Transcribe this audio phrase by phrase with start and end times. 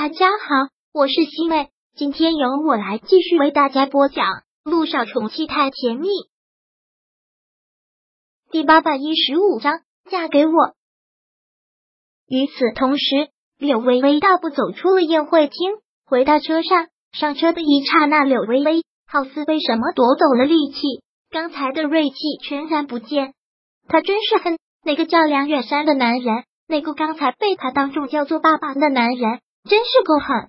[0.00, 4.26] 大家好，我是西妹，今天由我来继续为大家播讲
[4.62, 6.06] 《路上宠妻太甜蜜》
[8.52, 10.52] 第八百一十五章，嫁给我。
[12.28, 15.58] 与此同时，柳微微大步走出了宴会厅，
[16.06, 16.86] 回到车上。
[17.10, 20.78] 上车的一刹那，柳微微好似被什么夺走了力气，
[21.28, 23.34] 刚才的锐气全然不见。
[23.88, 29.40] 他真是恨那个叫梁远山的男人，那个刚才被他当众叫做爸爸的男人。
[29.68, 30.48] 真是够狠！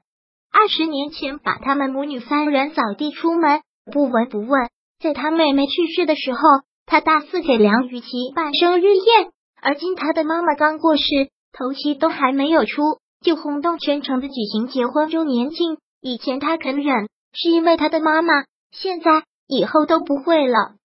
[0.51, 4.69] 二十年前把他们母女三人扫地出门，不闻不问。
[4.99, 6.39] 在他妹妹去世的时候，
[6.85, 9.31] 他大肆给梁雨琪办生日宴。
[9.61, 11.03] 而今他的妈妈刚过世，
[11.51, 12.81] 头七都还没有出，
[13.21, 15.77] 就轰动全城的举行结婚周年庆。
[16.01, 18.33] 以前他肯忍，是因为他的妈妈，
[18.71, 20.75] 现在以后都不会了。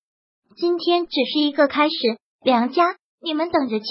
[0.57, 1.95] 今天只是一个开始，
[2.43, 3.87] 梁家，你们等着瞧。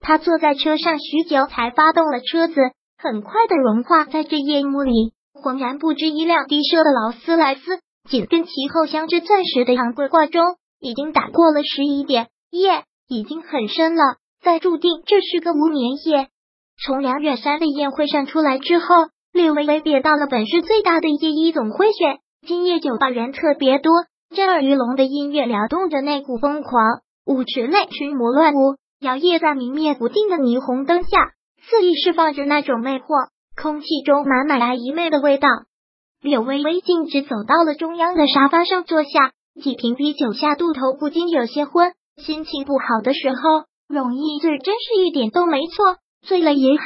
[0.00, 2.54] 他坐在车上许久，才发动了车子。
[3.02, 10.42] 很快的融化在这夜幕里，浑然不知一辆低奢的劳斯莱斯紧跟其后，镶着钻石的昂贵挂钟，
[10.80, 16.28] 已经打过了十一点，夜已经很深了，再注定这是个无眠夜。
[16.84, 18.84] 从梁远山的宴会上出来之后，
[19.32, 23.92] 略微微别到了本市最大的夜一总会选，今夜酒吧人特别多，
[24.36, 31.08] 震耳欲聋的音乐撩动着那股疯狂，舞池内群魔乱舞，摇曳在明灭不定的霓虹灯下。
[31.62, 35.48] 肆意释放着那种魅惑，空气中满满来一媚的味道。
[36.20, 41.92] 柳微微径直走到了中央的沙发上坐下，几瓶啤酒下肚，头不禁有些昏。
[42.16, 45.96] 心情不好的时候，容易醉，真是一点都没错。
[46.20, 46.84] 醉了也好，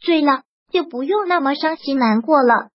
[0.00, 2.68] 醉了就不用那么伤心难过了。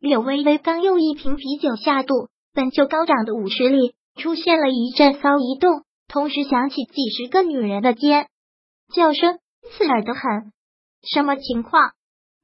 [0.00, 8.28] 柳微微刚又一瓶啤酒下肚，本就高涨的舞池里出现了一阵骚移动，同时响起几十个女人的尖
[8.94, 9.38] 叫声，
[9.70, 10.52] 刺耳的很。
[11.02, 11.90] 什么情况？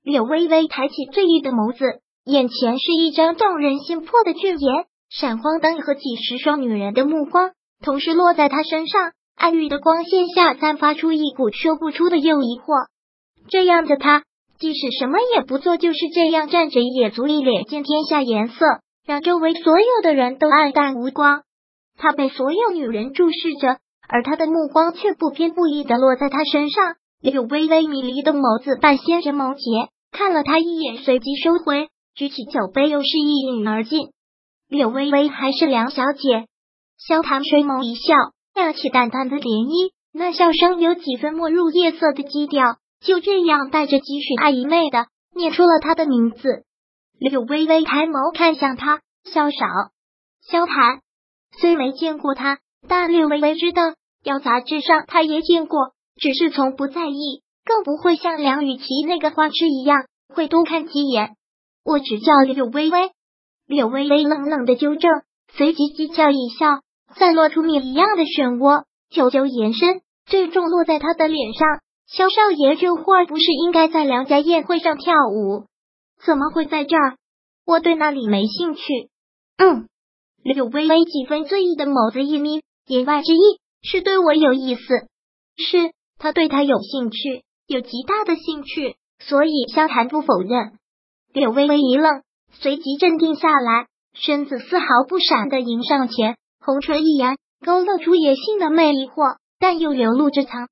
[0.02, 4.86] 柳微微抬起醉意的眸子，眼前是一张动人心魄的俊颜。
[5.10, 12.88] 闪光灯和几十双女人的目光同时落在他身上，暗郁的光线下散发出一股说不出的诱疑惑。
[13.48, 14.24] 这样的他，
[14.58, 18.66] 即使什么也不做，就是这样站着，也足以脸见天下颜色，
[19.06, 21.42] 让周围所有的人都黯淡无光。
[21.96, 26.96] 他被所有女人注视着，而他的目光却不偏不倚的落在他身上。
[27.20, 34.10] 柳微微迷离的眸子半掀着眸结，看了他一眼，随即收回，举起酒杯，又是一饮而尽。
[34.68, 36.46] 柳微微还是梁小姐，
[36.96, 38.14] 萧唐垂眸一笑，
[38.54, 46.64] 亮起淡淡的涟漪，那笑声有几分没入夜色的基调，就这样带着几许暧昧的念出了他的名字。
[47.18, 49.66] 柳微微抬眸看向他，萧少，
[50.40, 51.00] 萧谈。
[51.60, 53.82] 虽没见过他，但柳微微知道，
[54.22, 55.94] 要杂志上他也见过。
[56.18, 61.36] 只是从不在意，更不会像梁雨琪那个花痴一样会多看几眼。
[61.84, 63.10] 我只叫柳微微。
[63.66, 65.10] 柳微微冷冷的纠正，
[65.52, 66.80] 随即讥笑一笑，
[67.14, 71.68] 散落出米一样的漩涡，久久延伸，最终落在他的脸上。
[72.06, 75.66] 萧少爷这会儿不是应该在梁家宴会上跳舞，
[76.24, 77.16] 怎么会在这儿？
[77.66, 78.82] 我对那里没兴趣。
[79.58, 79.86] 嗯，
[80.42, 84.82] 柳微微几分醉意的眸子一眯，言外之意是对我有意思。
[85.56, 85.92] 是。
[86.18, 90.72] 他对他有兴趣，有极大的兴趣，所以萧谈不否认。
[91.32, 100.68] 柳微微一愣，随即镇定下来，身子丝毫不闪的迎上前，红唇一扬，勾勒出野性的魅力，或但又流露着藏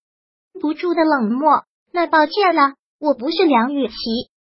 [0.61, 1.63] 不住的冷漠。
[1.93, 3.95] 那抱歉了，我不是梁雨琪，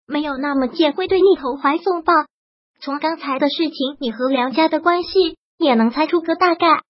[0.07, 2.13] 没有那么贱，会对你投怀送抱。
[2.81, 6.83] 从刚才的事情，你和梁家的关系也能猜出个大概。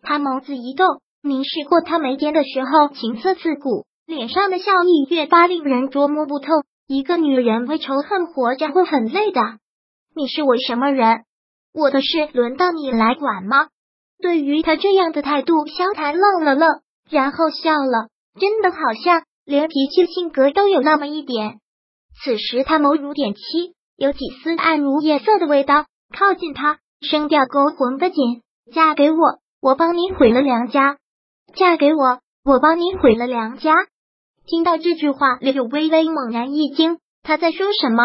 [0.00, 0.86] 他眸子一动。
[1.28, 6.46] 凝视过他眉间的时候，情色刺骨，脸上的笑意越发令人捉摸不透。
[6.86, 9.40] 一个女人为仇恨活着会很累的。
[10.16, 11.24] 你是我什么人？
[11.74, 13.68] 我的事轮到你来管吗？
[14.20, 16.80] 对于他这样的态度，萧谈愣了愣，
[17.10, 18.08] 然后笑了，
[18.40, 21.58] 真的好像连脾气性格都有那么一点。
[22.24, 23.40] 此时他眸如点漆，
[23.96, 25.84] 有几丝暗如夜色的味道。
[26.16, 28.42] 靠近他，声调勾魂的紧，
[28.72, 29.18] 嫁给我，
[29.60, 30.96] 我帮你毁了梁家。
[31.54, 33.74] 嫁给我，我帮你毁了梁家。
[34.46, 38.02] 听到这句话，柳微微猛然一惊，他在说什么？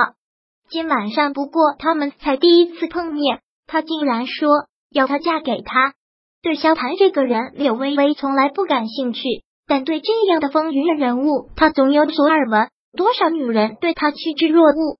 [0.70, 4.50] 今晚上不过他们才第一次碰面，他竟然说
[4.92, 5.94] 要她嫁给他。
[6.42, 9.22] 对萧谈这个人，柳微微从来不感兴趣，
[9.68, 12.70] 但对这样的风云人物，他总有所耳闻。
[12.96, 14.98] 多少女人对他趋之若鹜，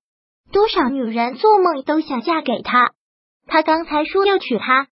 [0.50, 2.92] 多少女人做梦都想嫁给他。
[3.46, 4.88] 他刚才说要娶她，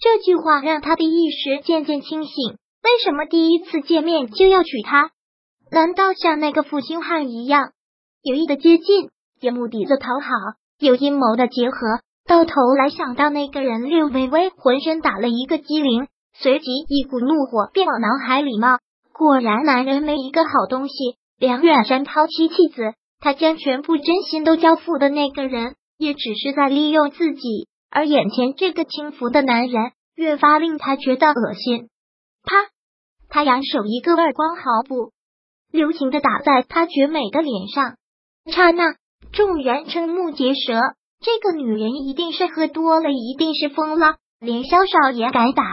[0.00, 2.58] 这句话让他的意识渐渐清醒。
[2.82, 5.10] 为什么第一次见面就要娶她？
[5.70, 7.72] 难道像那个负心汉一样
[8.22, 10.28] 有意的接近，有目的的讨好，
[10.78, 11.76] 有阴谋的结合，
[12.26, 18.78] 到头来想到那个人柳微微，浑身打了一个激灵，随即一股怒火便往脑海里冒。
[19.12, 20.94] 果然，男人没一个好东西。
[21.38, 27.68] 梁远山抛妻弃子，他将全部真心都交付的那个人，也只是在利用自己。
[27.90, 31.88] 而眼前这个轻浮的男人，越发令他觉得恶心。
[32.44, 32.71] 啪！
[33.32, 35.10] 他扬手一个耳光，毫不
[35.70, 37.96] 留情的打在他绝美的脸上。
[38.52, 38.96] 刹那，
[39.32, 40.74] 众人瞠目结舌。
[41.18, 45.64] 这个女人一定是喝多了，一定是疯了，连萧少也敢打，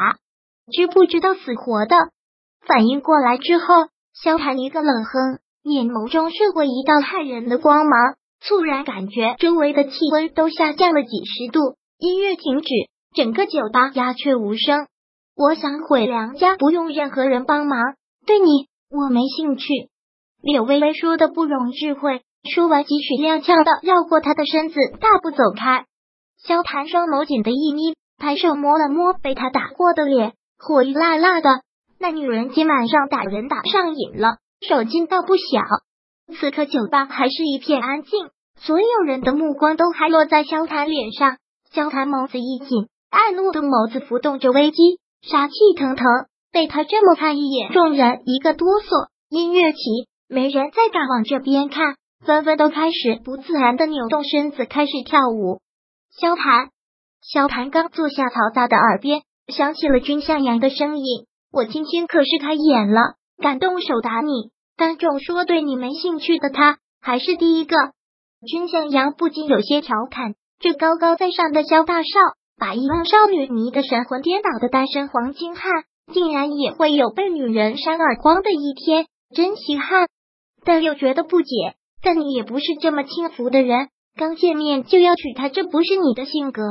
[0.72, 1.98] 知不知道死活的？
[2.66, 3.66] 反应过来之后，
[4.14, 11.76] 萧寒一个冷哼，眼眸中射过一道骇人的光芒，猝然感觉周围的气温都下降了几十度。
[11.98, 12.70] 音乐停止，
[13.14, 14.88] 整个酒吧鸦雀无声。
[15.40, 17.80] 我想回娘家，不用任何人帮忙。
[18.26, 19.64] 对你，我没兴趣。
[20.42, 22.20] 柳微微说的不容置喙，
[22.54, 25.86] 说完几许踉跄的绕过他的身子，大步走开。
[26.44, 31.62] 萧寒双眸紧的一眯，抬手摸了摸被他打过的脸，火辣辣的。
[31.98, 35.62] 那女人今晚上打人打上瘾了，手劲倒不小。
[36.38, 38.12] 此刻酒吧还是一片安静，
[38.58, 41.38] 所有人的目光都还落在萧谈脸上。
[41.72, 46.06] 萧谈眸子一紧，爱怒的眸子浮动着危机，杀气腾腾。
[46.52, 49.10] 被他这么看一眼，众人一个哆嗦。
[49.30, 49.80] 音乐起，
[50.28, 51.96] 没人再敢往这边看，
[52.26, 55.62] 纷纷都开始不自然的扭动身子，开始跳舞。
[56.10, 56.70] 萧谈，
[57.22, 61.28] 萧谈刚坐下，嘈杂的耳边响起了君向阳的声音。
[61.52, 67.76] 我今天可是开眼了，敢动手打你，当众说对你没兴趣的他，还是第一个。
[68.48, 72.10] 君向阳不禁有些调侃：这高高在上的萧大少，
[72.60, 80.08] 把一帮少女迷得神魂颠倒的单身黄金汉，竟然也会有被女人扇耳光的一天，真稀罕。
[80.66, 86.64] 但又觉得不解，但你也不是这么轻浮的人，刚见面就要娶她，这不是你的性格。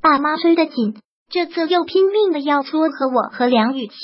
[0.00, 1.00] 爸妈催得紧。
[1.30, 3.94] 这次又拼命的要撮合我和梁雨琪，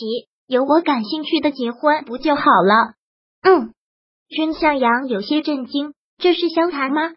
[0.47, 2.93] 有我感兴趣的结婚不就好了？
[3.43, 3.73] 嗯，
[4.29, 7.13] 君向阳有些震惊，这是萧谈吗？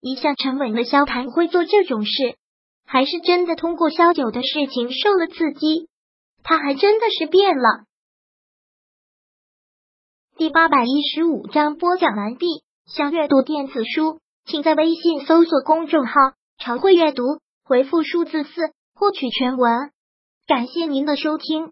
[0.00, 2.36] 一向沉稳的萧谈会做这种事，
[2.92, 5.88] 还是真的通过萧九的事情受了刺激？
[6.42, 7.84] 他还真的是变了。
[10.36, 12.64] 第八百一十五章播讲完毕。
[12.86, 16.14] 想阅读电子书，请在微信搜索公众号
[16.58, 17.22] “常会阅读”，
[17.62, 18.50] 回复数字四。
[18.92, 19.92] 获取全文，
[20.48, 21.70] 感谢您的收听。